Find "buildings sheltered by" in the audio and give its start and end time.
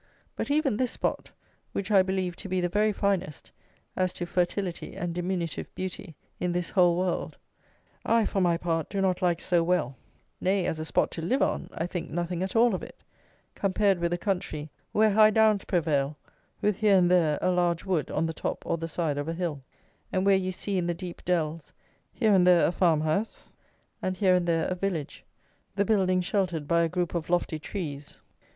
25.85-26.81